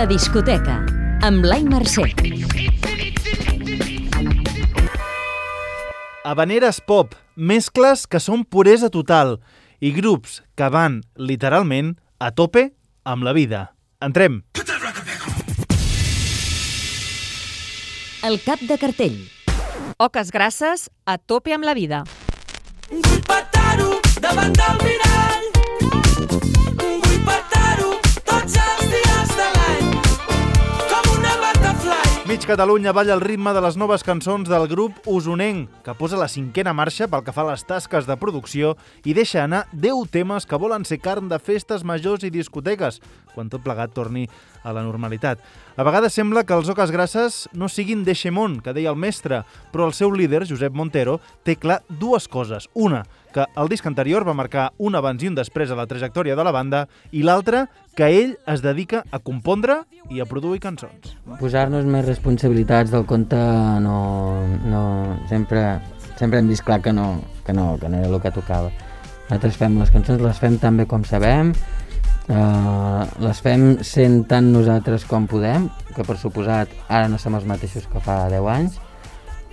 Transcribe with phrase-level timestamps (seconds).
[0.00, 0.78] La discoteca,
[1.20, 2.06] amb Blai Mercè.
[6.24, 9.34] Habaneres pop, mescles que són puresa total
[9.76, 12.70] i grups que van, literalment, a tope
[13.04, 13.60] amb la vida.
[14.00, 14.40] Entrem!
[18.24, 19.20] El cap de cartell.
[20.00, 22.06] Oques grasses a tope amb la vida.
[32.50, 36.72] Catalunya balla al ritme de les noves cançons del grup Usonenc, que posa la cinquena
[36.74, 38.72] marxa pel que fa a les tasques de producció
[39.06, 42.98] i deixa anar 10 temes que volen ser carn de festes majors i discoteques,
[43.36, 44.24] quan tot plegat torni
[44.62, 45.40] a la normalitat.
[45.76, 49.42] A vegades sembla que els Oques Grasses no siguin d'Eixemont, que deia el mestre,
[49.72, 52.68] però el seu líder, Josep Montero, té clar dues coses.
[52.74, 56.36] Una, que el disc anterior va marcar un abans i un després a la trajectòria
[56.36, 61.16] de la banda, i l'altra, que ell es dedica a compondre i a produir cançons.
[61.40, 63.38] Posar-nos més responsabilitats del compte
[63.84, 63.98] no,
[64.66, 64.84] no,
[65.30, 65.64] sempre,
[66.18, 67.12] sempre hem vist clar que no,
[67.46, 68.72] que no, que no era el que tocava.
[69.30, 71.52] Nosaltres fem les cançons, les fem tan bé com sabem,
[72.30, 77.46] uh, les fem sent tant nosaltres com podem, que per suposat ara no som els
[77.48, 78.78] mateixos que fa 10 anys,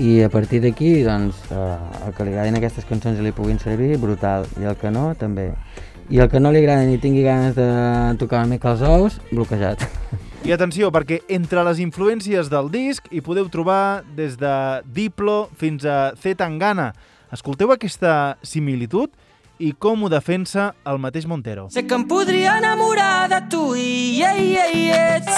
[0.00, 3.60] i a partir d'aquí, doncs, uh, el que li agradin aquestes cançons i li puguin
[3.60, 5.50] servir, brutal, i el que no, també.
[6.10, 7.66] I el que no li agrada ni tingui ganes de
[8.18, 9.84] tocar una mica els ous, bloquejat.
[10.48, 14.54] I atenció, perquè entre les influències del disc hi podeu trobar des de
[14.88, 16.94] Diplo fins a Z Tangana.
[17.30, 19.12] Escolteu aquesta similitud
[19.60, 21.68] i com ho defensa el mateix Montero.
[21.70, 25.34] Sé que em podria enamorar de tu i yeah, yeah, yeah, ets.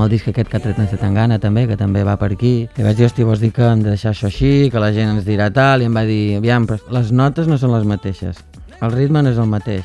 [0.00, 2.54] amb el disc aquest que ha tret en Tangana també, que també va per aquí.
[2.72, 5.12] I vaig dir, hosti, vols dir que hem de deixar això així, que la gent
[5.12, 8.40] ens dirà tal, i em va dir, aviam, però les notes no són les mateixes,
[8.80, 9.84] el ritme no és el mateix.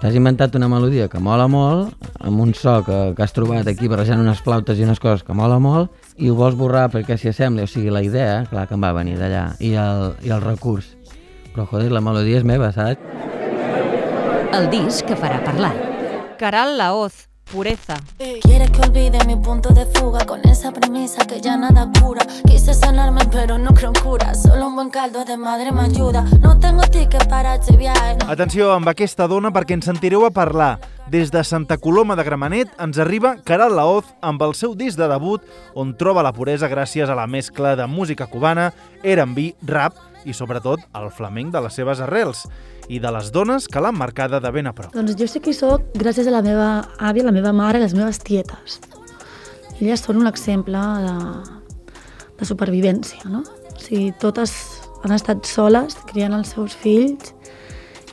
[0.00, 3.88] T'has inventat una melodia que mola molt, amb un so que, que has trobat aquí
[3.88, 7.30] barrejant unes flautes i unes coses que mola molt, i ho vols borrar perquè s'hi
[7.30, 10.44] assembli, o sigui, la idea, clar que em va venir d'allà, i, el, i el
[10.44, 10.92] recurs.
[11.54, 13.00] Però, joder, la melodia és meva, saps?
[14.54, 15.72] El disc que farà parlar.
[16.38, 17.96] Caral Laoz, Pureza.
[18.42, 22.22] Quieres que olvide mi punto de fuga con esa premisa que ya nada cura.
[22.46, 24.34] Quise sanarme, pero no creo en cura.
[24.34, 26.22] Solo un buen caldo de madre me ayuda.
[26.40, 28.16] No tengo ticket para este viaje.
[28.18, 28.30] no.
[28.30, 30.78] Atenció amb aquesta dona perquè ens sentireu a parlar.
[31.10, 35.06] Des de Santa Coloma de Gramenet ens arriba Caral Laoz amb el seu disc de
[35.06, 35.42] debut
[35.74, 38.72] on troba la puresa gràcies a la mescla de música cubana,
[39.04, 39.94] R&B, rap
[40.24, 42.46] i sobretot el flamenc de les seves arrels
[42.88, 44.92] i de les dones que l'han marcada de ben a prop.
[44.94, 46.68] Doncs jo sé qui sóc gràcies a la meva
[46.98, 48.80] àvia, la meva mare i les meves tietes.
[49.80, 51.14] Elles són un exemple de,
[52.38, 53.42] de supervivència, no?
[53.74, 54.54] O sigui, totes
[55.04, 57.32] han estat soles, criant els seus fills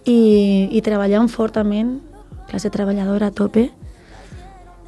[0.06, 2.00] i, i treballant fortament,
[2.50, 3.70] classe treballadora a tope,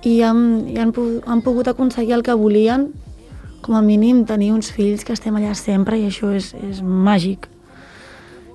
[0.04, 0.92] i han, i han,
[1.30, 2.90] han pogut aconseguir el que volien,
[3.64, 7.48] com a mínim tenir uns fills que estem allà sempre i això és, és màgic.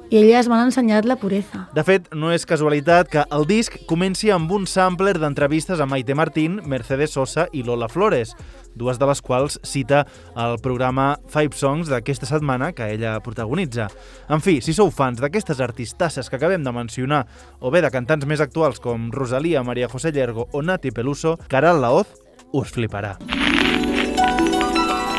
[0.08, 1.66] I elles m'han ensenyat la puresa.
[1.76, 6.16] De fet, no és casualitat que el disc comenci amb un sampler d'entrevistes a Maite
[6.16, 8.32] Martín, Mercedes Sosa i Lola Flores,
[8.72, 13.90] dues de les quals cita el programa Five Songs d'aquesta setmana que ella protagonitza.
[14.32, 17.26] En fi, si sou fans d'aquestes artistasses que acabem de mencionar,
[17.60, 21.82] o bé de cantants més actuals com Rosalía, María José Llergo o Nati Peluso, Caral
[21.84, 22.16] Laoz
[22.56, 23.18] us fliparà.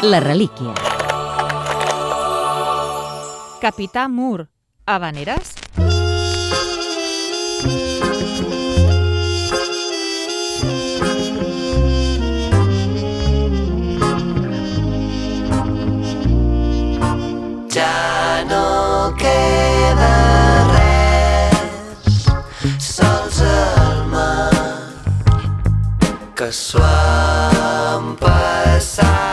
[0.02, 0.74] La relíquia.
[3.60, 4.48] Capità Mur,
[4.90, 5.54] Habaneres.
[17.70, 20.10] Ja no queda
[20.74, 22.26] res,
[22.82, 24.50] sols el mar,
[26.34, 29.29] que s'ho han passat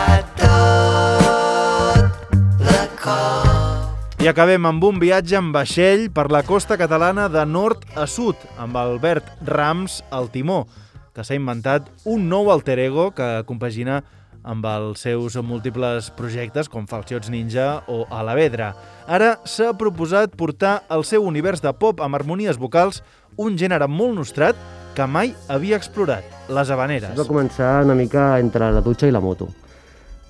[4.17, 8.39] I acabem amb un viatge en vaixell per la costa catalana de nord a sud,
[8.57, 10.63] amb Albert Rams al timó,
[11.13, 13.99] que s'ha inventat un nou alter ego que compagina
[14.41, 18.71] amb els seus múltiples projectes com Falciots Ninja o Alavedra.
[19.05, 23.03] Ara s'ha proposat portar al seu univers de pop amb harmonies vocals
[23.37, 24.57] un gènere molt nostrat
[24.97, 27.13] que mai havia explorat, les habaneres.
[27.21, 29.53] Va començar una mica entre la dutxa i la moto,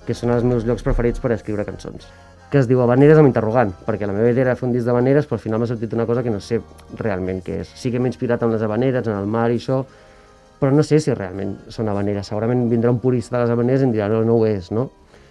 [0.04, 2.12] que són els meus llocs preferits per escriure cançons
[2.50, 5.26] que es diu Habaneres amb interrogant, perquè la meva idea era fer un disc d'habaneres,
[5.28, 6.60] però al final m'ha sortit una cosa que no sé
[6.96, 7.72] realment què és.
[7.76, 9.82] Sí que m'he inspirat en les habaneres, en el mar i això,
[10.58, 12.30] però no sé si realment són habaneres.
[12.30, 14.88] Segurament vindrà un purista de les habaneres i em dirà no, no ho és, no?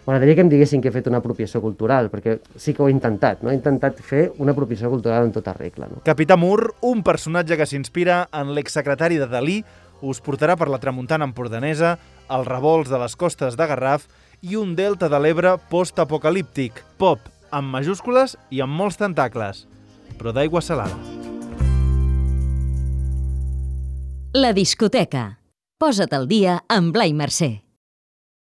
[0.07, 2.93] M'agradaria que em diguessin que he fet una apropiació cultural, perquè sí que ho he
[2.93, 3.51] intentat, no?
[3.51, 5.99] He intentat fer una apropiació cultural en tota regla, no?
[6.05, 9.57] Capità Mur, un personatge que s'inspira en l'exsecretari de Dalí,
[10.05, 11.97] us portarà per la tramuntana empordanesa,
[12.31, 14.07] els revolts de les costes de Garraf
[14.41, 17.19] i un delta de l'Ebre post-apocalíptic, pop,
[17.51, 19.65] amb majúscules i amb molts tentacles,
[20.17, 20.97] però d'aigua salada.
[24.37, 25.39] La discoteca.
[25.77, 27.66] Posa't al dia amb Blai Mercè.